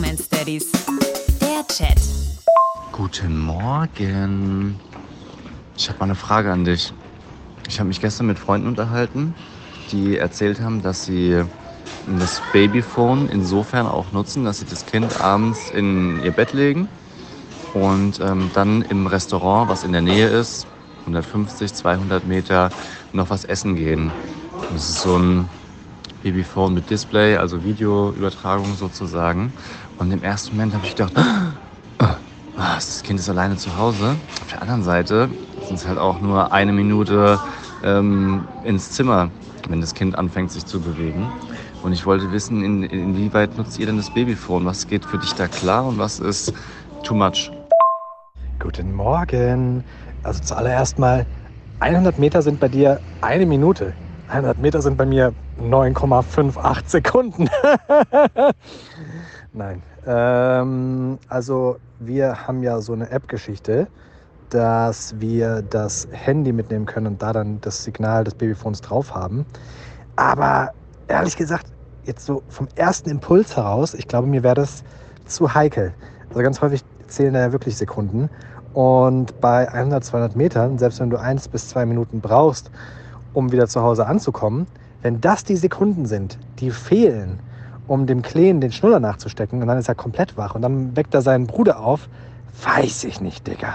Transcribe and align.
Bromance 0.00 0.30
Daddies. 0.30 0.72
Der 1.42 1.66
Chat. 1.68 2.00
Guten 2.90 3.38
Morgen. 3.38 4.80
Ich 5.76 5.90
habe 5.90 5.98
mal 5.98 6.06
eine 6.06 6.14
Frage 6.14 6.50
an 6.50 6.64
dich. 6.64 6.94
Ich 7.68 7.78
habe 7.78 7.88
mich 7.88 8.00
gestern 8.00 8.26
mit 8.26 8.38
Freunden 8.38 8.66
unterhalten, 8.66 9.34
die 9.92 10.16
erzählt 10.16 10.58
haben, 10.58 10.80
dass 10.80 11.04
sie 11.04 11.44
das 12.18 12.40
Babyphone 12.50 13.28
insofern 13.28 13.86
auch 13.86 14.10
nutzen, 14.12 14.46
dass 14.46 14.60
sie 14.60 14.64
das 14.64 14.86
Kind 14.86 15.20
abends 15.20 15.70
in 15.70 16.22
ihr 16.24 16.32
Bett 16.32 16.54
legen 16.54 16.88
und 17.74 18.20
ähm, 18.20 18.50
dann 18.54 18.80
im 18.80 19.06
Restaurant, 19.06 19.68
was 19.68 19.84
in 19.84 19.92
der 19.92 20.02
Nähe 20.02 20.28
ist, 20.28 20.66
150, 21.00 21.74
200 21.74 22.26
Meter, 22.26 22.70
noch 23.12 23.28
was 23.28 23.44
essen 23.44 23.76
gehen. 23.76 24.10
Das 24.72 24.88
ist 24.88 25.02
so 25.02 25.18
ein 25.18 25.48
Babyphone 26.22 26.74
mit 26.74 26.90
Display, 26.90 27.36
also 27.36 27.64
Videoübertragung 27.64 28.74
sozusagen. 28.74 29.52
Und 29.98 30.10
im 30.12 30.22
ersten 30.22 30.56
Moment 30.56 30.74
habe 30.74 30.84
ich 30.84 30.94
gedacht, 30.94 31.12
ah, 31.98 32.74
das 32.74 33.02
Kind 33.02 33.20
ist 33.20 33.28
alleine 33.28 33.56
zu 33.56 33.76
Hause. 33.76 34.16
Auf 34.42 34.50
der 34.50 34.62
anderen 34.62 34.82
Seite 34.82 35.28
sind 35.66 35.76
es 35.76 35.86
halt 35.86 35.98
auch 35.98 36.20
nur 36.20 36.52
eine 36.52 36.72
Minute 36.72 37.38
ähm, 37.82 38.46
ins 38.64 38.92
Zimmer, 38.92 39.30
wenn 39.68 39.80
das 39.80 39.94
Kind 39.94 40.16
anfängt 40.16 40.50
sich 40.50 40.66
zu 40.66 40.80
bewegen. 40.80 41.30
Und 41.82 41.92
ich 41.92 42.04
wollte 42.04 42.30
wissen, 42.32 42.62
in, 42.62 42.82
inwieweit 42.82 43.56
nutzt 43.56 43.78
ihr 43.78 43.86
denn 43.86 43.96
das 43.96 44.12
Babyphone? 44.12 44.66
Was 44.66 44.86
geht 44.86 45.04
für 45.04 45.18
dich 45.18 45.32
da 45.34 45.48
klar 45.48 45.86
und 45.86 45.98
was 45.98 46.20
ist 46.20 46.52
too 47.02 47.14
much? 47.14 47.50
Guten 48.58 48.92
Morgen. 48.94 49.82
Also 50.22 50.42
zuallererst 50.42 50.98
mal, 50.98 51.26
100 51.78 52.18
Meter 52.18 52.42
sind 52.42 52.60
bei 52.60 52.68
dir 52.68 53.00
eine 53.22 53.46
Minute. 53.46 53.94
100 54.30 54.58
Meter 54.58 54.80
sind 54.80 54.96
bei 54.96 55.06
mir 55.06 55.34
9,58 55.60 56.82
Sekunden. 56.86 57.50
Nein. 59.52 59.82
Ähm, 60.06 61.18
also 61.28 61.78
wir 61.98 62.46
haben 62.46 62.62
ja 62.62 62.80
so 62.80 62.92
eine 62.92 63.10
App-Geschichte, 63.10 63.88
dass 64.48 65.18
wir 65.18 65.62
das 65.62 66.06
Handy 66.12 66.52
mitnehmen 66.52 66.86
können 66.86 67.08
und 67.08 67.22
da 67.22 67.32
dann 67.32 67.60
das 67.60 67.82
Signal 67.82 68.22
des 68.22 68.34
Babyphones 68.34 68.80
drauf 68.80 69.14
haben. 69.14 69.44
Aber 70.14 70.70
ehrlich 71.08 71.36
gesagt, 71.36 71.66
jetzt 72.04 72.24
so 72.24 72.42
vom 72.48 72.68
ersten 72.76 73.10
Impuls 73.10 73.56
heraus, 73.56 73.94
ich 73.94 74.06
glaube, 74.06 74.28
mir 74.28 74.44
wäre 74.44 74.54
das 74.54 74.84
zu 75.26 75.54
heikel. 75.54 75.92
Also 76.28 76.40
ganz 76.42 76.60
häufig 76.60 76.84
zählen 77.08 77.34
da 77.34 77.40
ja 77.40 77.52
wirklich 77.52 77.76
Sekunden. 77.76 78.30
Und 78.74 79.40
bei 79.40 79.68
100, 79.68 80.04
200 80.04 80.36
Metern, 80.36 80.78
selbst 80.78 81.00
wenn 81.00 81.10
du 81.10 81.16
eins 81.16 81.48
bis 81.48 81.68
zwei 81.68 81.84
Minuten 81.84 82.20
brauchst, 82.20 82.70
um 83.32 83.52
wieder 83.52 83.68
zu 83.68 83.82
Hause 83.82 84.06
anzukommen, 84.06 84.66
wenn 85.02 85.20
das 85.20 85.44
die 85.44 85.56
Sekunden 85.56 86.06
sind, 86.06 86.38
die 86.58 86.70
fehlen, 86.70 87.38
um 87.86 88.06
dem 88.06 88.22
Kleen 88.22 88.60
den 88.60 88.72
Schnuller 88.72 89.00
nachzustecken, 89.00 89.60
und 89.60 89.68
dann 89.68 89.78
ist 89.78 89.88
er 89.88 89.94
komplett 89.94 90.36
wach 90.36 90.54
und 90.54 90.62
dann 90.62 90.96
weckt 90.96 91.14
er 91.14 91.22
seinen 91.22 91.46
Bruder 91.46 91.80
auf, 91.80 92.08
weiß 92.62 93.04
ich 93.04 93.20
nicht, 93.20 93.46
Digga. 93.46 93.74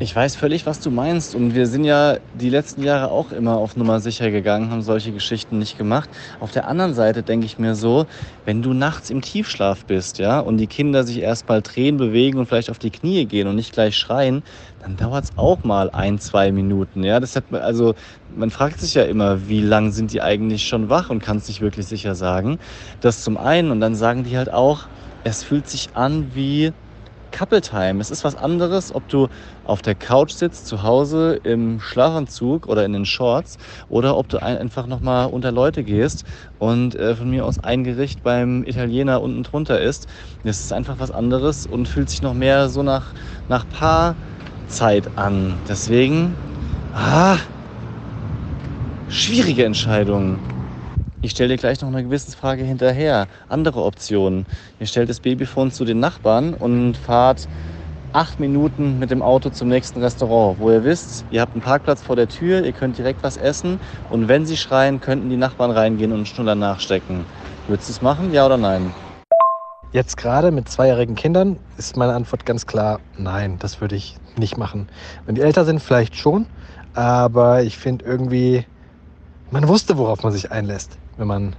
Ich 0.00 0.14
weiß 0.16 0.34
völlig, 0.34 0.66
was 0.66 0.80
du 0.80 0.90
meinst. 0.90 1.36
Und 1.36 1.54
wir 1.54 1.68
sind 1.68 1.84
ja 1.84 2.18
die 2.32 2.50
letzten 2.50 2.82
Jahre 2.82 3.12
auch 3.12 3.30
immer 3.30 3.56
auf 3.58 3.76
Nummer 3.76 4.00
sicher 4.00 4.32
gegangen, 4.32 4.72
haben 4.72 4.82
solche 4.82 5.12
Geschichten 5.12 5.58
nicht 5.58 5.78
gemacht. 5.78 6.10
Auf 6.40 6.50
der 6.50 6.66
anderen 6.66 6.94
Seite 6.94 7.22
denke 7.22 7.46
ich 7.46 7.60
mir 7.60 7.76
so, 7.76 8.06
wenn 8.44 8.60
du 8.60 8.72
nachts 8.72 9.10
im 9.10 9.22
Tiefschlaf 9.22 9.84
bist, 9.84 10.18
ja, 10.18 10.40
und 10.40 10.56
die 10.56 10.66
Kinder 10.66 11.04
sich 11.04 11.20
erstmal 11.20 11.62
drehen, 11.62 11.96
bewegen 11.96 12.38
und 12.38 12.46
vielleicht 12.46 12.70
auf 12.70 12.80
die 12.80 12.90
Knie 12.90 13.24
gehen 13.26 13.46
und 13.46 13.54
nicht 13.54 13.72
gleich 13.72 13.96
schreien, 13.96 14.42
dann 14.82 14.96
dauert 14.96 15.26
es 15.26 15.38
auch 15.38 15.62
mal 15.62 15.90
ein, 15.90 16.18
zwei 16.18 16.50
Minuten. 16.50 17.04
Ja, 17.04 17.20
das 17.20 17.36
hat 17.36 17.52
man, 17.52 17.62
also 17.62 17.94
man 18.34 18.50
fragt 18.50 18.80
sich 18.80 18.94
ja 18.94 19.04
immer, 19.04 19.48
wie 19.48 19.60
lang 19.60 19.92
sind 19.92 20.12
die 20.12 20.20
eigentlich 20.20 20.66
schon 20.66 20.88
wach 20.88 21.08
und 21.08 21.22
kann 21.22 21.36
es 21.36 21.46
nicht 21.46 21.60
wirklich 21.60 21.86
sicher 21.86 22.16
sagen. 22.16 22.58
Das 23.00 23.22
zum 23.22 23.36
einen. 23.36 23.70
Und 23.70 23.78
dann 23.78 23.94
sagen 23.94 24.24
die 24.24 24.36
halt 24.36 24.52
auch, 24.52 24.88
es 25.22 25.44
fühlt 25.44 25.68
sich 25.68 25.94
an 25.94 26.34
wie 26.34 26.72
Couple 27.34 27.60
Time. 27.60 28.00
Es 28.00 28.10
ist 28.12 28.22
was 28.22 28.36
anderes, 28.36 28.94
ob 28.94 29.08
du 29.08 29.26
auf 29.64 29.82
der 29.82 29.96
Couch 29.96 30.30
sitzt, 30.30 30.68
zu 30.68 30.84
Hause 30.84 31.34
im 31.42 31.80
Schlafanzug 31.80 32.68
oder 32.68 32.84
in 32.84 32.92
den 32.92 33.04
Shorts 33.04 33.56
oder 33.88 34.16
ob 34.16 34.28
du 34.28 34.40
einfach 34.40 34.86
nochmal 34.86 35.26
unter 35.26 35.50
Leute 35.50 35.82
gehst 35.82 36.22
und 36.58 36.94
äh, 36.94 37.16
von 37.16 37.28
mir 37.28 37.44
aus 37.44 37.58
ein 37.58 37.82
Gericht 37.82 38.22
beim 38.22 38.62
Italiener 38.62 39.20
unten 39.20 39.42
drunter 39.42 39.80
isst. 39.80 40.06
Das 40.44 40.60
ist 40.60 40.72
einfach 40.72 41.00
was 41.00 41.10
anderes 41.10 41.66
und 41.66 41.88
fühlt 41.88 42.08
sich 42.08 42.22
noch 42.22 42.34
mehr 42.34 42.68
so 42.68 42.84
nach, 42.84 43.14
nach 43.48 43.66
Paarzeit 43.68 45.18
an. 45.18 45.54
Deswegen, 45.68 46.36
ah, 46.92 47.38
schwierige 49.08 49.64
Entscheidung. 49.64 50.38
Ich 51.24 51.30
stelle 51.30 51.48
dir 51.48 51.56
gleich 51.56 51.80
noch 51.80 51.88
eine 51.88 52.04
Gewissensfrage 52.04 52.64
hinterher. 52.64 53.28
Andere 53.48 53.82
Optionen. 53.82 54.44
Ihr 54.78 54.86
stellt 54.86 55.08
das 55.08 55.20
Babyphone 55.20 55.70
zu 55.70 55.86
den 55.86 55.98
Nachbarn 55.98 56.52
und 56.52 56.98
fahrt 56.98 57.48
acht 58.12 58.38
Minuten 58.38 58.98
mit 58.98 59.10
dem 59.10 59.22
Auto 59.22 59.48
zum 59.48 59.68
nächsten 59.68 60.02
Restaurant, 60.02 60.58
wo 60.58 60.70
ihr 60.70 60.84
wisst, 60.84 61.24
ihr 61.30 61.40
habt 61.40 61.54
einen 61.54 61.62
Parkplatz 61.62 62.02
vor 62.02 62.14
der 62.14 62.28
Tür, 62.28 62.62
ihr 62.62 62.74
könnt 62.74 62.98
direkt 62.98 63.22
was 63.22 63.38
essen 63.38 63.80
und 64.10 64.28
wenn 64.28 64.44
sie 64.44 64.58
schreien, 64.58 65.00
könnten 65.00 65.30
die 65.30 65.38
Nachbarn 65.38 65.70
reingehen 65.70 66.12
und 66.12 66.18
einen 66.18 66.26
Schnuller 66.26 66.56
nachstecken. 66.56 67.24
Würdest 67.68 67.88
du 67.88 67.92
es 67.94 68.02
machen, 68.02 68.34
ja 68.34 68.44
oder 68.44 68.58
nein? 68.58 68.92
Jetzt 69.92 70.18
gerade 70.18 70.50
mit 70.50 70.68
zweijährigen 70.68 71.14
Kindern 71.14 71.58
ist 71.78 71.96
meine 71.96 72.12
Antwort 72.12 72.44
ganz 72.44 72.66
klar, 72.66 73.00
nein, 73.16 73.56
das 73.60 73.80
würde 73.80 73.96
ich 73.96 74.14
nicht 74.36 74.58
machen. 74.58 74.88
Wenn 75.24 75.36
die 75.36 75.40
älter 75.40 75.64
sind, 75.64 75.80
vielleicht 75.80 76.16
schon, 76.16 76.44
aber 76.92 77.62
ich 77.62 77.78
finde 77.78 78.04
irgendwie, 78.04 78.66
man 79.50 79.68
wusste, 79.68 79.96
worauf 79.96 80.22
man 80.22 80.30
sich 80.30 80.52
einlässt 80.52 80.98
wenn 81.16 81.26
man 81.26 81.56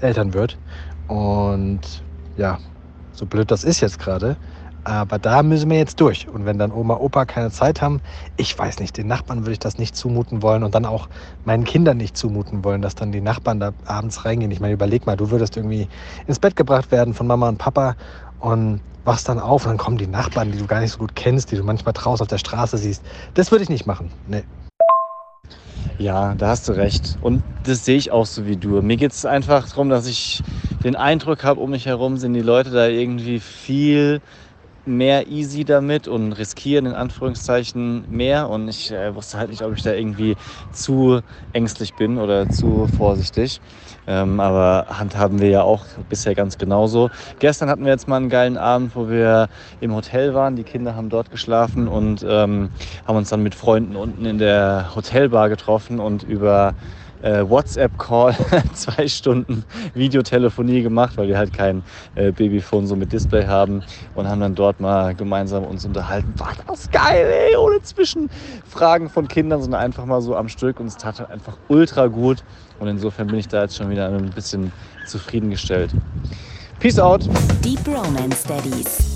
Eltern 0.00 0.34
wird. 0.34 0.58
Und 1.08 1.80
ja, 2.36 2.58
so 3.12 3.26
blöd 3.26 3.50
das 3.50 3.64
ist 3.64 3.80
jetzt 3.80 3.98
gerade. 3.98 4.36
Aber 4.84 5.20
da 5.20 5.44
müssen 5.44 5.70
wir 5.70 5.78
jetzt 5.78 6.00
durch. 6.00 6.28
Und 6.28 6.44
wenn 6.44 6.58
dann 6.58 6.72
Oma, 6.72 6.96
Opa 6.96 7.24
keine 7.24 7.52
Zeit 7.52 7.80
haben, 7.80 8.00
ich 8.36 8.58
weiß 8.58 8.80
nicht, 8.80 8.96
den 8.96 9.06
Nachbarn 9.06 9.40
würde 9.40 9.52
ich 9.52 9.58
das 9.60 9.78
nicht 9.78 9.94
zumuten 9.94 10.42
wollen 10.42 10.64
und 10.64 10.74
dann 10.74 10.86
auch 10.86 11.08
meinen 11.44 11.62
Kindern 11.62 11.98
nicht 11.98 12.16
zumuten 12.16 12.64
wollen, 12.64 12.82
dass 12.82 12.96
dann 12.96 13.12
die 13.12 13.20
Nachbarn 13.20 13.60
da 13.60 13.72
abends 13.84 14.24
reingehen. 14.24 14.50
Ich 14.50 14.58
meine, 14.58 14.74
überleg 14.74 15.06
mal, 15.06 15.16
du 15.16 15.30
würdest 15.30 15.56
irgendwie 15.56 15.88
ins 16.26 16.40
Bett 16.40 16.56
gebracht 16.56 16.90
werden 16.90 17.14
von 17.14 17.28
Mama 17.28 17.48
und 17.48 17.58
Papa 17.58 17.94
und 18.40 18.80
wachst 19.04 19.28
dann 19.28 19.38
auf 19.38 19.64
und 19.64 19.70
dann 19.70 19.78
kommen 19.78 19.98
die 19.98 20.06
Nachbarn, 20.08 20.50
die 20.50 20.58
du 20.58 20.66
gar 20.66 20.80
nicht 20.80 20.92
so 20.92 20.98
gut 20.98 21.14
kennst, 21.14 21.52
die 21.52 21.56
du 21.56 21.62
manchmal 21.62 21.92
draußen 21.92 22.24
auf 22.24 22.28
der 22.28 22.38
Straße 22.38 22.76
siehst. 22.76 23.04
Das 23.34 23.52
würde 23.52 23.62
ich 23.62 23.68
nicht 23.68 23.86
machen. 23.86 24.10
Nee. 24.26 24.42
Ja, 26.02 26.34
da 26.34 26.48
hast 26.48 26.66
du 26.68 26.72
recht. 26.72 27.16
Und 27.20 27.44
das 27.62 27.84
sehe 27.84 27.96
ich 27.96 28.10
auch 28.10 28.26
so 28.26 28.44
wie 28.44 28.56
du. 28.56 28.82
Mir 28.82 28.96
geht 28.96 29.12
es 29.12 29.24
einfach 29.24 29.68
darum, 29.68 29.88
dass 29.88 30.06
ich 30.08 30.42
den 30.82 30.96
Eindruck 30.96 31.44
habe, 31.44 31.60
um 31.60 31.70
mich 31.70 31.86
herum 31.86 32.16
sind 32.16 32.34
die 32.34 32.40
Leute 32.40 32.70
da 32.70 32.88
irgendwie 32.88 33.38
viel 33.38 34.20
mehr 34.84 35.28
easy 35.28 35.64
damit 35.64 36.08
und 36.08 36.32
riskieren 36.32 36.86
in 36.86 36.94
Anführungszeichen 36.94 38.04
mehr. 38.10 38.48
Und 38.48 38.68
ich 38.68 38.90
äh, 38.90 39.14
wusste 39.14 39.38
halt 39.38 39.50
nicht, 39.50 39.62
ob 39.62 39.74
ich 39.74 39.82
da 39.82 39.92
irgendwie 39.92 40.36
zu 40.72 41.20
ängstlich 41.52 41.94
bin 41.94 42.18
oder 42.18 42.48
zu 42.48 42.88
vorsichtig. 42.96 43.60
Ähm, 44.06 44.40
aber 44.40 44.86
handhaben 44.88 45.40
wir 45.40 45.48
ja 45.48 45.62
auch 45.62 45.84
bisher 46.08 46.34
ganz 46.34 46.58
genauso. 46.58 47.10
Gestern 47.38 47.68
hatten 47.68 47.84
wir 47.84 47.92
jetzt 47.92 48.08
mal 48.08 48.16
einen 48.16 48.28
geilen 48.28 48.58
Abend, 48.58 48.96
wo 48.96 49.08
wir 49.08 49.48
im 49.80 49.94
Hotel 49.94 50.34
waren. 50.34 50.56
Die 50.56 50.64
Kinder 50.64 50.96
haben 50.96 51.08
dort 51.08 51.30
geschlafen 51.30 51.88
und 51.88 52.24
ähm, 52.28 52.70
haben 53.06 53.16
uns 53.16 53.30
dann 53.30 53.42
mit 53.42 53.54
Freunden 53.54 53.96
unten 53.96 54.24
in 54.24 54.38
der 54.38 54.90
Hotelbar 54.94 55.48
getroffen 55.48 56.00
und 56.00 56.22
über 56.24 56.74
äh, 57.22 57.48
WhatsApp-Call, 57.48 58.36
zwei 58.74 59.08
Stunden 59.08 59.64
Videotelefonie 59.94 60.82
gemacht, 60.82 61.16
weil 61.16 61.28
wir 61.28 61.38
halt 61.38 61.52
kein 61.52 61.82
äh, 62.14 62.32
Babyphone 62.32 62.86
so 62.86 62.96
mit 62.96 63.12
Display 63.12 63.46
haben 63.46 63.82
und 64.14 64.28
haben 64.28 64.40
dann 64.40 64.54
dort 64.54 64.80
mal 64.80 65.14
gemeinsam 65.14 65.64
uns 65.64 65.84
unterhalten. 65.84 66.32
War 66.36 66.52
das 66.66 66.90
geil, 66.90 67.26
ey, 67.26 67.56
ohne 67.56 67.82
Zwischenfragen 67.82 69.08
von 69.08 69.28
Kindern, 69.28 69.62
sondern 69.62 69.80
einfach 69.80 70.04
mal 70.04 70.20
so 70.20 70.36
am 70.36 70.48
Stück 70.48 70.80
und 70.80 70.86
es 70.86 70.96
tat 70.96 71.20
halt 71.20 71.30
einfach 71.30 71.56
ultra 71.68 72.06
gut 72.06 72.44
und 72.78 72.88
insofern 72.88 73.28
bin 73.28 73.38
ich 73.38 73.48
da 73.48 73.62
jetzt 73.62 73.76
schon 73.76 73.90
wieder 73.90 74.08
ein 74.08 74.30
bisschen 74.30 74.72
zufriedengestellt. 75.06 75.90
Peace 76.80 76.98
out. 76.98 77.28
Deep 77.64 77.86
Romance 77.86 78.44
Daddies. 78.44 79.11